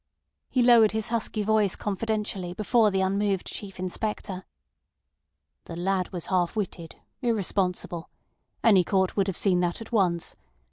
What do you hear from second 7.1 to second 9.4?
irresponsible. Any court would have